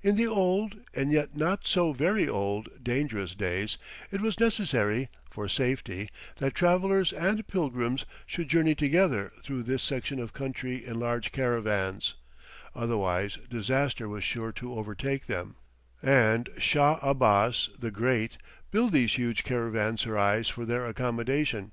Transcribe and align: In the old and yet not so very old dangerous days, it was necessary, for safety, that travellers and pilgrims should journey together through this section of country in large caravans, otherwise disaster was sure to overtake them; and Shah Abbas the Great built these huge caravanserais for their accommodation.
In 0.00 0.14
the 0.14 0.28
old 0.28 0.76
and 0.94 1.10
yet 1.10 1.36
not 1.36 1.66
so 1.66 1.92
very 1.92 2.28
old 2.28 2.68
dangerous 2.84 3.34
days, 3.34 3.78
it 4.12 4.20
was 4.20 4.38
necessary, 4.38 5.08
for 5.28 5.48
safety, 5.48 6.08
that 6.36 6.54
travellers 6.54 7.12
and 7.12 7.44
pilgrims 7.48 8.04
should 8.26 8.46
journey 8.48 8.76
together 8.76 9.32
through 9.42 9.64
this 9.64 9.82
section 9.82 10.20
of 10.20 10.32
country 10.32 10.84
in 10.86 11.00
large 11.00 11.32
caravans, 11.32 12.14
otherwise 12.76 13.38
disaster 13.50 14.08
was 14.08 14.22
sure 14.22 14.52
to 14.52 14.72
overtake 14.74 15.26
them; 15.26 15.56
and 16.00 16.48
Shah 16.58 17.00
Abbas 17.02 17.70
the 17.76 17.90
Great 17.90 18.38
built 18.70 18.92
these 18.92 19.14
huge 19.14 19.42
caravanserais 19.42 20.44
for 20.48 20.64
their 20.64 20.86
accommodation. 20.86 21.72